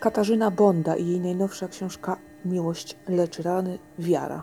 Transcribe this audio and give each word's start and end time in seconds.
Katarzyna 0.00 0.50
Bonda 0.50 0.96
i 0.96 1.06
jej 1.06 1.20
najnowsza 1.20 1.68
książka 1.68 2.16
Miłość 2.44 2.96
leczy 3.08 3.42
rany, 3.42 3.78
wiara. 3.98 4.42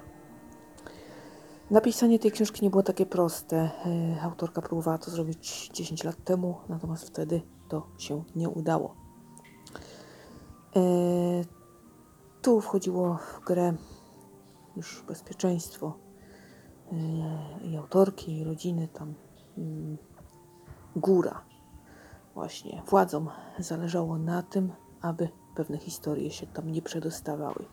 Napisanie 1.71 2.19
tej 2.19 2.31
książki 2.31 2.63
nie 2.63 2.69
było 2.69 2.83
takie 2.83 3.05
proste. 3.05 3.57
E, 3.57 4.21
autorka 4.21 4.61
próbowała 4.61 4.97
to 4.97 5.11
zrobić 5.11 5.69
10 5.73 6.03
lat 6.03 6.23
temu, 6.23 6.55
natomiast 6.69 7.07
wtedy 7.07 7.41
to 7.67 7.87
się 7.97 8.23
nie 8.35 8.49
udało. 8.49 8.95
E, 10.75 10.81
tu 12.41 12.61
wchodziło 12.61 13.17
w 13.17 13.45
grę 13.45 13.73
już 14.75 15.03
bezpieczeństwo 15.07 15.93
e, 16.91 16.95
i 17.67 17.77
autorki, 17.77 18.37
i 18.37 18.43
rodziny, 18.43 18.87
tam 18.87 19.13
mm, 19.57 19.97
góra. 20.95 21.41
Właśnie 22.33 22.81
władzom 22.89 23.29
zależało 23.59 24.17
na 24.17 24.43
tym, 24.43 24.71
aby 25.01 25.29
pewne 25.55 25.77
historie 25.77 26.31
się 26.31 26.47
tam 26.47 26.71
nie 26.71 26.81
przedostawały. 26.81 27.65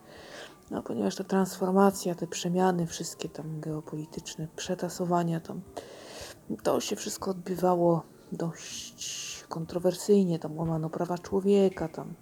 No, 0.70 0.82
ponieważ 0.82 1.16
ta 1.16 1.24
transformacja, 1.24 2.14
te 2.14 2.26
przemiany, 2.26 2.86
wszystkie 2.86 3.28
tam 3.28 3.60
geopolityczne, 3.60 4.48
przetasowania 4.56 5.40
tam, 5.40 5.60
to 6.62 6.80
się 6.80 6.96
wszystko 6.96 7.30
odbywało 7.30 8.02
dość 8.32 9.44
kontrowersyjnie, 9.48 10.38
tam 10.38 10.58
łamano 10.58 10.90
prawa 10.90 11.18
człowieka, 11.18 11.88
tam 11.88 12.14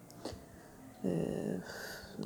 yy, 1.05 1.61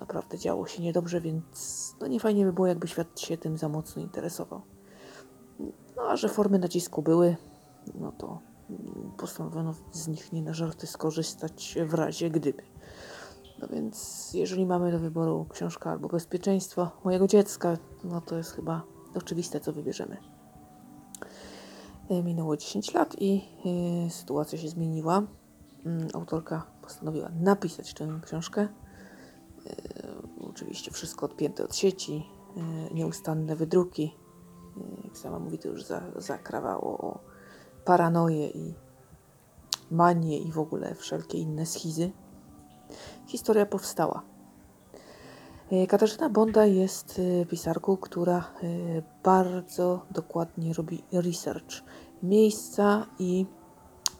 naprawdę 0.01 0.39
działo 0.39 0.66
się 0.66 0.83
niedobrze, 0.83 1.20
więc 1.20 1.95
no 2.01 2.06
nie 2.06 2.20
fajnie 2.20 2.45
by 2.45 2.53
było, 2.53 2.66
jakby 2.66 2.89
świat 2.89 3.20
się 3.20 3.39
tym 3.39 3.59
za 3.59 3.69
mocno 3.69 4.03
interesował. 4.03 4.62
No 5.97 6.03
a 6.09 6.16
że 6.16 6.28
formy 6.28 6.59
nacisku 6.59 7.03
były, 7.03 7.37
no 7.94 8.12
to 8.12 8.41
postanowiono 9.16 9.75
z 9.92 10.09
nich 10.09 10.33
nie 10.33 10.42
na 10.42 10.55
żarty 10.55 10.87
skorzystać 10.87 11.78
w 11.87 11.94
razie 11.94 12.31
gdyby. 12.31 12.62
Więc 13.73 14.31
jeżeli 14.34 14.67
mamy 14.67 14.93
do 14.93 14.98
wyboru 14.98 15.47
książka 15.51 15.91
albo 15.91 16.09
bezpieczeństwo 16.09 16.91
mojego 17.05 17.27
dziecka, 17.27 17.77
no 18.05 18.21
to 18.21 18.37
jest 18.37 18.53
chyba 18.53 18.83
oczywiste, 19.15 19.61
co 19.61 19.73
wybierzemy. 19.73 20.17
E, 22.09 22.23
minęło 22.23 22.56
10 22.56 22.95
lat 22.95 23.17
i 23.19 23.45
y, 24.06 24.11
sytuacja 24.11 24.59
się 24.59 24.69
zmieniła. 24.69 25.23
Y, 25.87 26.15
autorka 26.15 26.67
postanowiła 26.83 27.29
napisać 27.41 27.95
tę 27.95 28.21
książkę. 28.23 28.69
Y, 29.67 29.73
oczywiście 30.51 30.91
wszystko 30.91 31.27
odpięte 31.27 31.65
od 31.65 31.77
sieci, 31.77 32.27
nieustanne 32.95 33.56
wydruki. 33.56 34.15
Jak 35.05 35.19
sama 35.19 35.39
mówi, 35.39 35.59
to 35.59 35.69
już 35.69 35.84
za, 35.84 36.03
zakrawało 36.17 36.99
o 36.99 37.21
paranoję 37.84 38.49
i 38.49 38.75
manię 39.91 40.39
i 40.39 40.53
w 40.53 40.59
ogóle 40.59 40.95
wszelkie 40.95 41.39
inne 41.39 41.67
schizy 41.67 42.11
historia 43.27 43.67
powstała. 43.67 44.35
E, 45.71 45.87
Katarzyna 45.87 46.29
Bonda 46.29 46.67
jest 46.67 47.21
e, 47.43 47.47
pisarką, 47.47 47.97
która 47.97 48.39
e, 48.39 48.43
bardzo 49.23 50.07
dokładnie 50.11 50.73
robi 50.73 51.03
research 51.12 51.83
miejsca 52.23 53.07
i 53.19 53.47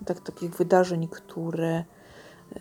tak, 0.07 0.21
takich 0.21 0.51
wydarzeń, 0.51 1.09
które 1.09 1.85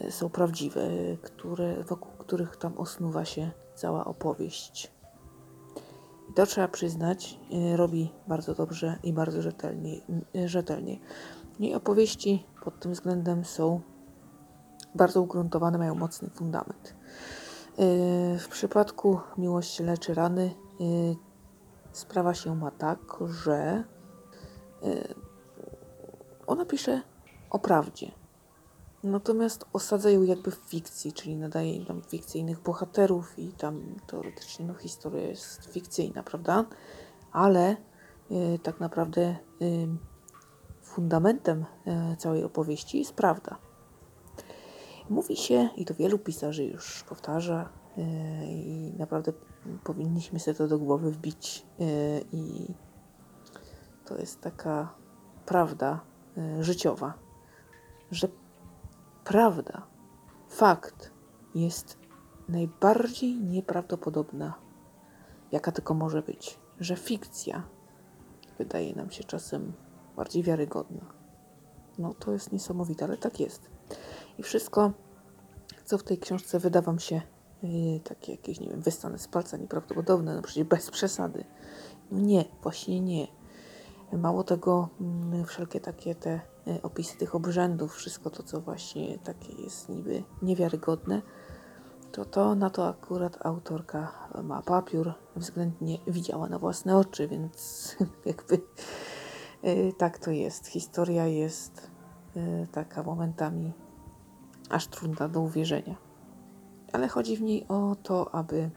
są 0.09 0.30
prawdziwe, 0.30 0.81
które, 1.22 1.84
wokół 1.84 2.12
których 2.18 2.58
tam 2.58 2.78
osnuwa 2.78 3.26
się 3.26 3.52
cała 3.76 4.06
opowieść. 4.06 4.92
I 6.30 6.34
to 6.34 6.46
trzeba 6.46 6.68
przyznać, 6.68 7.40
robi 7.76 8.12
bardzo 8.28 8.56
dobrze 8.56 9.00
i 9.04 9.14
bardzo 9.14 9.42
rzetelnie. 9.42 10.02
rzetelnie. 10.46 11.00
Jej 11.59 11.75
opowieści 11.75 12.46
pod 12.63 12.80
tym 12.80 12.92
względem 12.92 13.46
są 13.46 13.81
bardzo 14.96 15.22
ugruntowane, 15.22 15.78
mają 15.78 15.96
mocny 15.96 16.30
fundament. 16.30 16.96
Y, 17.80 18.40
w 18.40 18.48
przypadku 18.48 19.20
miłości 19.38 19.84
leczy 19.84 20.14
rany 20.14 20.56
y, 20.81 21.16
sprawa 21.92 22.34
się 22.34 22.56
ma 22.56 22.72
tak, 22.72 23.00
że 23.44 23.84
y, 24.84 25.16
ona 26.48 26.66
pisze 26.66 27.02
o 27.50 27.59
prawdzie. 27.59 28.12
Natomiast 29.04 29.66
osadza 29.74 30.09
ją 30.09 30.24
jakby 30.24 30.52
w 30.52 30.56
fikcji, 30.56 31.14
czyli 31.14 31.36
nadaje 31.36 31.86
tam 31.86 32.02
fikcyjnych 32.02 32.60
bohaterów 32.60 33.40
i 33.40 33.48
tam 33.52 33.96
teoretycznie 34.08 34.66
no, 34.66 34.74
historia 34.74 35.28
jest 35.28 35.66
fikcyjna, 35.74 36.24
prawda? 36.24 36.66
Ale 37.31 37.78
y, 38.31 38.60
tak 38.64 38.80
naprawdę 38.80 39.36
y, 39.62 39.88
fundamentem 40.81 41.66
y, 42.14 42.18
całej 42.18 42.44
opowieści 42.44 43.00
jest 43.00 43.14
prawda. 43.14 43.58
Mówi 45.09 45.36
się, 45.36 45.69
i 45.78 45.86
to 45.86 45.94
wielu 45.94 46.19
pisarzy 46.19 46.66
już 46.66 47.03
powtarza, 47.03 47.69
yy, 47.97 48.03
i 48.46 48.94
naprawdę 48.97 49.34
powinniśmy 49.84 50.40
sobie 50.40 50.56
to 50.58 50.68
do 50.68 50.80
głowy 50.80 51.12
wbić. 51.12 51.66
Yy, 51.80 51.88
I 52.31 52.74
to 54.06 54.18
jest 54.18 54.42
taka 54.42 54.96
prawda 55.46 56.00
yy, 56.38 56.63
życiowa, 56.63 57.13
że 58.12 58.28
prawda, 59.24 59.88
fakt 60.50 61.12
jest 61.56 61.97
najbardziej 62.50 63.36
nieprawdopodobna, 63.36 64.53
jaka 65.52 65.72
tylko 65.72 65.94
może 65.94 66.22
być. 66.22 66.59
Że 66.80 66.96
fikcja 66.96 67.63
wydaje 68.58 68.96
nam 68.96 69.12
się 69.12 69.24
czasem 69.24 69.74
bardziej 70.16 70.44
wiarygodna. 70.44 71.13
No 71.97 72.13
to 72.13 72.31
jest 72.31 72.52
niesamowite, 72.52 73.06
ale 73.06 73.18
tak 73.18 73.40
jest. 73.40 73.72
I 74.38 74.44
wszystko, 74.44 74.91
co 75.85 75.97
w 75.97 76.03
tej 76.03 76.17
książce 76.17 76.59
wyda 76.59 76.81
Wam 76.81 76.99
się 76.99 77.21
yy, 77.63 77.99
takie 77.99 78.31
jakieś, 78.31 78.59
nie 78.59 78.69
wiem, 78.69 78.81
wystane 78.81 79.19
z 79.19 79.27
palca 79.27 79.57
nieprawdopodobne, 79.57 80.35
no 80.35 80.41
przecież 80.41 80.63
bez 80.63 80.91
przesady. 80.91 81.44
No 82.11 82.19
nie, 82.19 82.45
właśnie 82.63 83.01
nie. 83.01 83.27
Mało 84.13 84.44
tego, 84.44 84.89
yy, 85.33 85.45
wszelkie 85.45 85.79
takie 85.79 86.16
te 86.16 86.41
yy, 86.66 86.81
opisy 86.81 87.17
tych 87.17 87.35
obrzędów, 87.35 87.95
wszystko 87.95 88.29
to, 88.29 88.44
co 88.44 88.61
właśnie 88.61 89.19
takie 89.19 89.53
jest 89.53 89.89
niby 89.89 90.23
niewiarygodne, 90.41 91.21
to 92.11 92.25
to 92.25 92.55
na 92.55 92.69
to 92.69 92.88
akurat 92.88 93.45
autorka 93.45 94.11
ma 94.44 94.61
papier, 94.61 95.13
względnie 95.35 95.97
widziała 96.07 96.50
na 96.50 96.59
własne 96.59 96.97
oczy, 96.97 97.27
więc 97.27 97.95
jakby 98.25 98.61
y, 99.63 99.94
tak 99.97 100.17
to 100.19 100.31
jest. 100.31 100.67
Historia 100.67 101.27
jest 101.27 101.91
taka 102.71 103.03
momentami 103.03 103.73
aż 104.73 104.88
trudna 104.88 105.28
do 105.28 105.41
uwierzenia. 105.41 105.95
Ale 106.94 107.07
chodzi 107.07 107.38
w 107.38 107.41
niej 107.41 107.66
o 107.67 107.95
to, 108.03 108.35
aby 108.35 108.69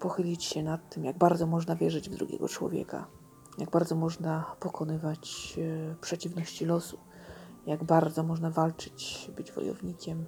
pochylić 0.00 0.44
się 0.44 0.62
nad 0.62 0.90
tym, 0.90 1.04
jak 1.04 1.18
bardzo 1.18 1.46
można 1.46 1.76
wierzyć 1.76 2.10
w 2.10 2.16
drugiego 2.16 2.48
człowieka, 2.48 3.06
jak 3.58 3.70
bardzo 3.70 3.94
można 3.94 4.56
pokonywać 4.60 5.54
e, 5.58 5.94
przeciwności 6.00 6.64
losu, 6.64 6.98
jak 7.66 7.84
bardzo 7.84 8.22
można 8.22 8.50
walczyć, 8.50 9.30
być 9.36 9.52
wojownikiem, 9.52 10.24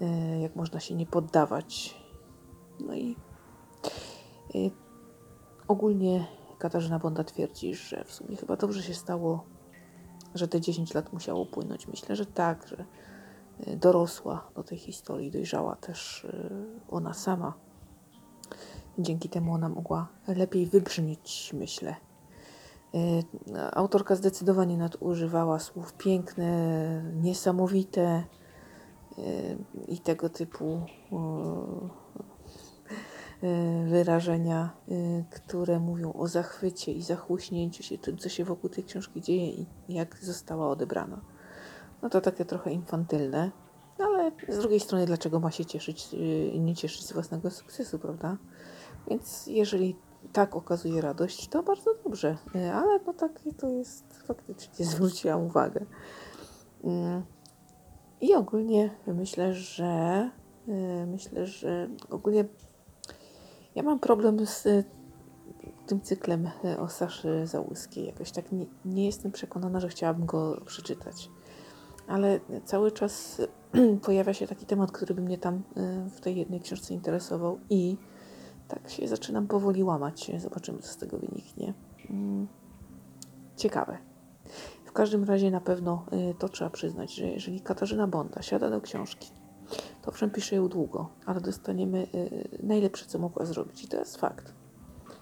e, 0.00 0.40
jak 0.40 0.56
można 0.56 0.80
się 0.80 0.94
nie 0.94 1.06
poddawać. 1.06 1.96
No 2.80 2.94
i 2.94 3.16
e, 4.54 4.58
ogólnie 5.68 6.26
Katarzyna 6.58 6.98
Bonda 6.98 7.24
twierdzi, 7.24 7.74
że 7.74 8.04
w 8.04 8.12
sumie 8.12 8.36
chyba 8.36 8.56
dobrze 8.56 8.82
się 8.82 8.94
stało, 8.94 9.44
że 10.34 10.48
te 10.48 10.60
10 10.60 10.94
lat 10.94 11.12
musiało 11.12 11.46
płynąć. 11.46 11.88
Myślę, 11.88 12.16
że 12.16 12.26
tak, 12.26 12.66
że 12.66 12.84
y, 13.68 13.76
dorosła 13.76 14.50
do 14.54 14.62
tej 14.62 14.78
historii, 14.78 15.30
dojrzała 15.30 15.76
też 15.76 16.24
y, 16.24 16.50
ona 16.88 17.14
sama. 17.14 17.54
Dzięki 18.98 19.28
temu 19.28 19.54
ona 19.54 19.68
mogła 19.68 20.08
lepiej 20.28 20.66
wybrzmieć, 20.66 21.50
myślę. 21.54 21.96
Y, 22.94 23.24
autorka 23.72 24.16
zdecydowanie 24.16 24.76
nadużywała 24.76 25.58
słów 25.58 25.92
piękne, 25.92 27.02
niesamowite 27.22 28.24
i 29.88 29.98
tego 29.98 30.28
typu 30.28 30.80
wyrażenia, 33.88 34.70
y, 34.88 35.24
które 35.30 35.80
mówią 35.80 36.12
o 36.12 36.28
zachwycie 36.28 36.92
i 36.92 37.02
zachłyśnięciu 37.02 37.82
się 37.82 37.98
tym, 37.98 38.18
co 38.18 38.28
się 38.28 38.44
wokół 38.44 38.70
tej 38.70 38.84
książki 38.84 39.20
dzieje 39.20 39.50
i 39.50 39.66
jak 39.88 40.18
została 40.24 40.68
odebrana. 40.68 41.20
No 42.02 42.10
to 42.10 42.20
takie 42.20 42.44
trochę 42.44 42.72
infantylne, 42.72 43.50
ale 43.98 44.32
z 44.48 44.58
drugiej 44.58 44.80
strony, 44.80 45.06
dlaczego 45.06 45.40
ma 45.40 45.50
się 45.50 45.64
cieszyć, 45.64 46.14
y, 46.14 46.58
nie 46.58 46.74
cieszyć 46.74 47.06
z 47.06 47.12
własnego 47.12 47.50
sukcesu, 47.50 47.98
prawda? 47.98 48.36
Więc 49.08 49.46
jeżeli 49.46 49.96
tak 50.32 50.56
okazuje 50.56 51.00
radość, 51.00 51.48
to 51.48 51.62
bardzo 51.62 51.94
dobrze, 52.04 52.36
ale 52.54 53.00
no 53.06 53.12
takie 53.12 53.52
to 53.52 53.68
jest 53.68 54.22
faktycznie, 54.26 54.84
zwróciłam 54.94 55.42
uwagę. 55.42 55.86
I 58.20 58.34
ogólnie 58.34 58.90
myślę, 59.06 59.54
że 59.54 60.30
myślę, 61.06 61.46
że 61.46 61.88
ogólnie 62.10 62.44
ja 63.80 63.84
mam 63.84 63.98
problem 63.98 64.46
z 64.46 64.66
y, 64.66 64.84
tym 65.86 66.00
cyklem 66.00 66.50
y, 66.64 66.78
o 66.78 66.88
Saszy 66.88 67.46
Załuskiej. 67.46 68.06
Jakoś 68.06 68.30
tak 68.30 68.52
nie, 68.52 68.66
nie 68.84 69.06
jestem 69.06 69.32
przekonana, 69.32 69.80
że 69.80 69.88
chciałabym 69.88 70.26
go 70.26 70.60
przeczytać. 70.66 71.30
ale 72.08 72.40
cały 72.64 72.92
czas 72.92 73.42
pojawia 74.06 74.34
się 74.34 74.46
taki 74.46 74.66
temat, 74.66 74.92
który 74.92 75.14
by 75.14 75.22
mnie 75.22 75.38
tam 75.38 75.54
y, 75.54 76.10
w 76.10 76.20
tej 76.20 76.36
jednej 76.36 76.60
książce 76.60 76.94
interesował 76.94 77.58
i 77.70 77.96
tak 78.68 78.90
się 78.90 79.08
zaczynam 79.08 79.46
powoli 79.46 79.84
łamać. 79.84 80.30
Zobaczymy, 80.38 80.78
co 80.78 80.88
z 80.92 80.96
tego 80.96 81.18
wyniknie. 81.18 81.74
Mm, 82.10 82.48
Ciekawe. 83.56 83.98
W 84.84 84.92
każdym 84.92 85.24
razie 85.24 85.50
na 85.50 85.60
pewno 85.60 86.06
to 86.38 86.48
trzeba 86.48 86.70
przyznać, 86.70 87.14
że 87.14 87.26
jeżeli 87.26 87.60
Katarzyna 87.60 88.06
Bonda 88.06 88.42
siada 88.42 88.70
do 88.70 88.80
książki, 88.80 89.30
to 90.02 90.10
owszem 90.10 90.30
pisze 90.30 90.56
ją 90.56 90.68
długo, 90.68 91.08
ale 91.26 91.40
dostaniemy 91.40 92.06
y, 92.14 92.58
najlepsze, 92.62 93.06
co 93.06 93.18
mogła 93.18 93.44
zrobić 93.44 93.84
i 93.84 93.88
to 93.88 93.96
jest 93.96 94.16
fakt. 94.16 94.54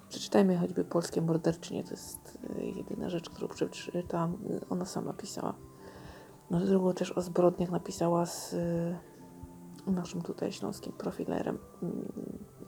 Przeczytajmy 0.08 0.56
choćby 0.56 0.84
Polskie 0.84 1.20
Morderczynie, 1.20 1.84
to 1.84 1.90
jest 1.90 2.38
y, 2.58 2.64
jedyna 2.64 3.08
rzecz, 3.08 3.30
którą 3.30 3.48
przeczytałam, 3.48 4.38
y, 4.50 4.60
ona 4.70 4.84
sama 4.84 5.12
pisała. 5.12 5.54
No 6.50 6.60
drugą 6.60 6.92
też 6.92 7.12
o 7.12 7.20
zbrodniach 7.22 7.70
napisała 7.70 8.26
z 8.26 8.52
y, 8.52 8.96
naszym 9.86 10.22
tutaj 10.22 10.52
śląskim 10.52 10.92
profilerem, 10.92 11.58
mm, 11.82 12.08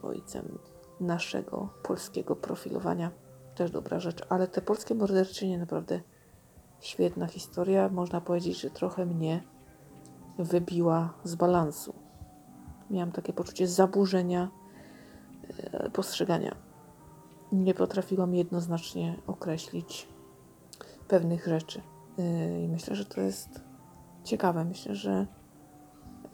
ojcem 0.03 0.59
naszego 1.01 1.69
polskiego 1.83 2.37
profilowania. 2.37 3.11
Też 3.55 3.71
dobra 3.71 4.01
rzecz, 4.01 4.27
ale 4.29 4.49
te 4.49 4.63
polskie 4.63 4.95
morderczynie 4.95 5.59
naprawdę 5.59 6.01
świetna 6.81 7.27
historia. 7.27 7.89
Można 7.89 8.21
powiedzieć, 8.21 8.61
że 8.61 8.71
trochę 8.71 9.07
mnie 9.07 9.43
wybiła 10.45 11.15
z 11.25 11.35
balansu. 11.35 11.95
Miałam 12.91 13.13
takie 13.13 13.33
poczucie 13.33 13.69
zaburzenia 13.69 14.51
e, 15.59 15.91
postrzegania. 15.91 16.57
Nie 17.53 17.75
potrafiłam 17.75 18.35
jednoznacznie 18.35 19.17
określić 19.27 20.09
pewnych 21.09 21.47
rzeczy. 21.47 21.83
E, 22.19 22.65
I 22.65 22.69
myślę, 22.69 22.97
że 22.97 23.05
to 23.05 23.21
jest 23.21 23.49
ciekawe. 24.25 24.65
Myślę, 24.65 24.95
że 24.95 25.27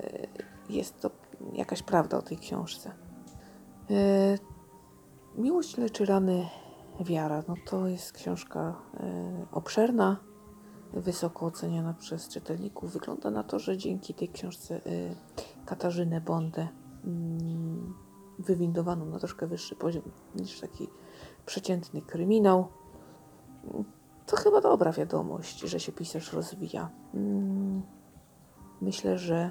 e, 0.00 0.26
jest 0.68 1.00
to 1.00 1.10
jakaś 1.52 1.82
prawda 1.82 2.18
o 2.18 2.22
tej 2.22 2.38
książce. 2.38 2.90
Miłość 5.36 5.76
leczy 5.76 6.06
rany 6.06 6.48
wiara. 7.00 7.42
No 7.48 7.54
to 7.66 7.86
jest 7.86 8.12
książka 8.12 8.76
obszerna, 9.52 10.16
wysoko 11.00 11.46
oceniana 11.46 11.94
przez 11.94 12.28
czytelników. 12.28 12.92
Wygląda 12.92 13.30
na 13.30 13.42
to, 13.42 13.58
że 13.58 13.76
dzięki 13.76 14.14
tej 14.14 14.28
książce 14.28 14.86
y, 14.86 15.16
Katarzynę 15.66 16.20
Bondę 16.20 16.68
mm, 17.04 17.94
wywindowano 18.38 19.04
na 19.04 19.18
troszkę 19.18 19.46
wyższy 19.46 19.76
poziom 19.76 20.02
niż 20.34 20.60
taki 20.60 20.88
przeciętny 21.46 22.02
kryminał. 22.02 22.68
To 24.26 24.36
chyba 24.36 24.60
dobra 24.60 24.92
wiadomość, 24.92 25.60
że 25.60 25.80
się 25.80 25.92
pisarz 25.92 26.32
rozwija. 26.32 26.90
Mm, 27.14 27.82
Myślę, 28.80 29.18
że 29.18 29.50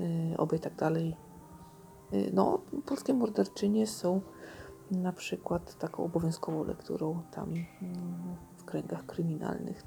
y, 0.00 0.36
oby 0.36 0.58
tak 0.58 0.74
dalej. 0.74 1.16
Y, 2.12 2.30
No, 2.34 2.60
polskie 2.86 3.14
morderczynie 3.14 3.86
są 3.86 4.20
na 4.90 5.12
przykład 5.12 5.78
taką 5.78 6.04
obowiązkową 6.04 6.64
lekturą 6.64 7.22
tam 7.30 7.48
mm, 7.48 7.64
w 8.56 8.64
kręgach 8.64 9.06
kryminalnych, 9.06 9.82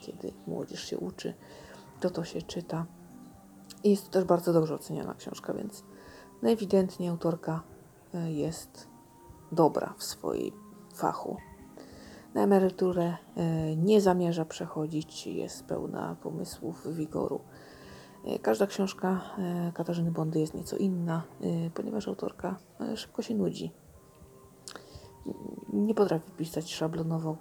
kiedy 0.00 0.32
młodzież 0.46 0.84
się 0.84 0.98
uczy, 0.98 1.34
to 2.00 2.10
to 2.10 2.24
się 2.24 2.42
czyta. 2.42 2.86
I 3.84 3.90
jest 3.90 4.04
to 4.04 4.10
też 4.10 4.24
bardzo 4.24 4.52
dobrze 4.52 4.74
oceniana 4.74 5.14
książka, 5.14 5.54
więc 5.54 5.84
ewidentnie 6.42 7.10
autorka 7.10 7.62
e, 8.14 8.32
jest 8.32 8.88
dobra 9.52 9.94
w 9.98 10.04
swoim 10.04 10.52
fachu. 10.94 11.36
Na 12.34 12.42
emeryturę 12.42 13.16
e, 13.36 13.76
nie 13.76 14.00
zamierza 14.00 14.44
przechodzić, 14.44 15.26
jest 15.26 15.64
pełna 15.64 16.16
pomysłów, 16.22 16.94
wigoru. 16.94 17.40
E, 18.24 18.38
Każda 18.38 18.66
książka 18.66 19.20
Katarzyny 19.74 20.10
Bondy 20.10 20.40
jest 20.40 20.54
nieco 20.54 20.76
inna, 20.76 21.22
ponieważ 21.74 22.08
autorka 22.08 22.56
szybko 22.96 23.22
się 23.22 23.34
nudzi. 23.34 23.72
Nie 25.72 25.94
potrafi 25.94 26.30
pisać 26.30 26.74
szablonowo, 26.74 27.36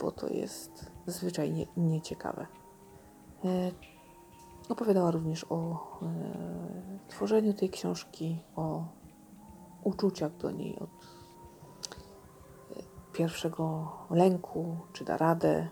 bo 0.00 0.12
to 0.12 0.28
jest 0.28 0.90
zwyczajnie 1.06 1.66
nieciekawe. 1.76 2.46
E, 3.44 3.70
Opowiadała 4.70 5.10
również 5.10 5.46
o 5.48 5.56
e, 6.02 7.08
tworzeniu 7.08 7.54
tej 7.54 7.70
książki, 7.70 8.42
o 8.56 8.84
uczuciach 9.84 10.36
do 10.36 10.50
niej, 10.50 10.78
od 10.78 10.90
e, 10.90 12.82
pierwszego 13.12 13.92
lęku, 14.10 14.76
czy 14.92 15.04
da 15.04 15.16
radę, 15.16 15.68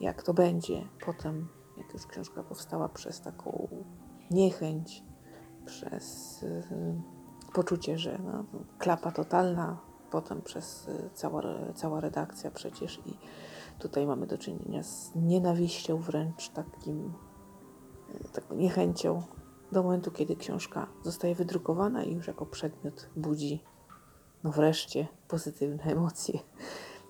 jak 0.00 0.22
to 0.22 0.34
będzie. 0.34 0.88
Potem, 1.06 1.48
jak 1.76 1.92
już 1.92 2.06
książka 2.06 2.42
powstała, 2.42 2.88
przez 2.88 3.20
taką 3.20 3.68
niechęć, 4.30 5.04
przez 5.64 6.42
e, 6.42 7.02
poczucie, 7.54 7.98
że 7.98 8.18
no, 8.18 8.44
klapa 8.78 9.12
totalna, 9.12 9.80
potem 10.16 10.42
przez 10.42 10.88
e, 10.88 11.10
cała, 11.14 11.42
cała 11.74 12.00
redakcja 12.00 12.50
przecież 12.50 13.00
i 13.06 13.18
tutaj 13.78 14.06
mamy 14.06 14.26
do 14.26 14.38
czynienia 14.38 14.82
z 14.82 15.14
nienawiścią 15.14 15.98
wręcz 15.98 16.48
takim 16.48 17.12
taką 18.32 18.54
niechęcią 18.54 19.22
do 19.72 19.82
momentu, 19.82 20.10
kiedy 20.10 20.36
książka 20.36 20.86
zostaje 21.02 21.34
wydrukowana 21.34 22.04
i 22.04 22.14
już 22.14 22.26
jako 22.26 22.46
przedmiot 22.46 23.08
budzi, 23.16 23.64
no 24.44 24.50
wreszcie, 24.50 25.06
pozytywne 25.28 25.82
emocje. 25.92 26.38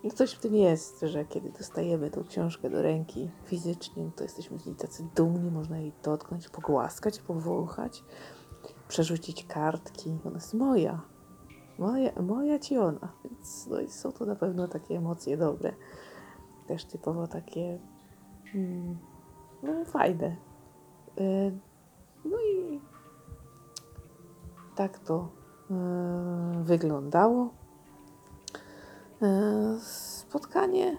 No 0.04 0.10
coś 0.10 0.32
w 0.32 0.38
tym 0.38 0.54
jest, 0.54 1.00
że 1.00 1.24
kiedy 1.24 1.50
dostajemy 1.50 2.10
tą 2.10 2.24
książkę 2.24 2.70
do 2.70 2.82
ręki 2.82 3.30
fizycznie, 3.44 4.04
no 4.04 4.10
to 4.16 4.22
jesteśmy 4.22 4.58
z 4.58 4.66
niej 4.66 4.74
tacy 4.74 5.08
dumni, 5.16 5.50
można 5.50 5.78
jej 5.78 5.92
dotknąć, 6.02 6.48
pogłaskać, 6.48 7.18
powąchać, 7.18 8.04
przerzucić 8.88 9.44
kartki. 9.44 10.18
Ona 10.24 10.34
jest 10.34 10.54
moja. 10.54 11.15
Moja, 11.78 12.22
moja 12.22 12.58
ci 12.58 12.78
ona. 12.78 13.08
Więc 13.24 13.66
no 13.66 13.80
i 13.80 13.90
są 13.90 14.12
to 14.12 14.26
na 14.26 14.36
pewno 14.36 14.68
takie 14.68 14.96
emocje 14.96 15.36
dobre. 15.36 15.72
Też 16.66 16.84
typowo 16.84 17.26
takie 17.26 17.78
mm, 18.54 18.98
no, 19.62 19.84
fajne. 19.84 20.36
Y, 21.20 21.52
No 22.30 22.36
i 22.40 22.80
tak 24.74 24.98
to 24.98 25.28
y, 25.70 26.64
wyglądało. 26.64 27.50
Y, 29.22 29.80
Spotkanie 29.80 30.98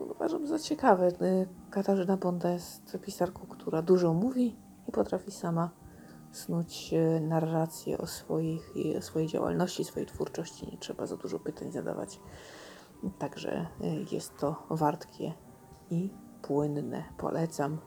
y, 0.00 0.04
uważam 0.04 0.46
za 0.46 0.58
ciekawe. 0.58 1.08
Y, 1.08 1.48
Katarzyna 1.70 2.16
Bonda 2.16 2.50
jest 2.50 2.98
pisarką, 3.02 3.46
która 3.48 3.82
dużo 3.82 4.14
mówi 4.14 4.56
i 4.88 4.92
potrafi 4.92 5.30
sama 5.30 5.70
snuć 6.32 6.90
y, 6.92 7.20
narrację 7.20 7.98
o, 7.98 8.06
swoich, 8.06 8.74
o 8.98 9.02
swojej 9.02 9.28
działalności, 9.28 9.84
swojej 9.84 10.06
twórczości. 10.06 10.66
Nie 10.72 10.78
trzeba 10.78 11.06
za 11.06 11.16
dużo 11.16 11.38
pytań 11.38 11.72
zadawać. 11.72 12.20
Także 13.18 13.66
y, 13.80 14.14
jest 14.14 14.36
to 14.36 14.66
wartkie 14.70 15.32
i 15.90 16.10
płynne. 16.42 17.04
Polecam, 17.18 17.78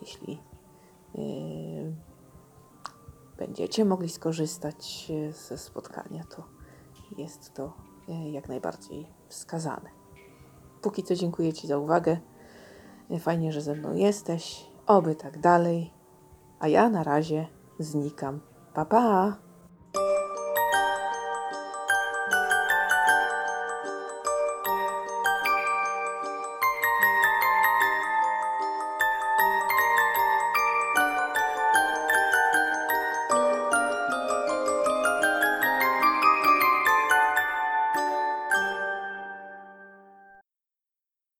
jeśli 0.00 0.38
Yy, 1.16 1.94
będziecie 3.38 3.84
mogli 3.84 4.08
skorzystać 4.08 5.12
ze 5.48 5.58
spotkania, 5.58 6.24
to 6.24 6.44
jest 7.18 7.54
to 7.54 7.72
jak 8.32 8.48
najbardziej 8.48 9.06
wskazane. 9.28 9.90
Póki 10.82 11.02
co 11.02 11.14
dziękuję 11.14 11.52
Ci 11.52 11.66
za 11.66 11.78
uwagę. 11.78 12.18
Fajnie, 13.20 13.52
że 13.52 13.60
ze 13.60 13.74
mną 13.74 13.94
jesteś. 13.94 14.70
Oby 14.86 15.14
tak 15.14 15.40
dalej. 15.40 15.92
A 16.58 16.68
ja 16.68 16.90
na 16.90 17.02
razie 17.02 17.46
znikam. 17.78 18.40
Pa, 18.74 18.84
pa! 18.84 19.45